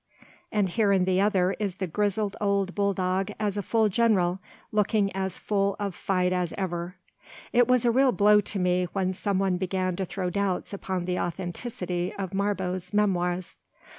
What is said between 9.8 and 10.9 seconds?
to throw doubts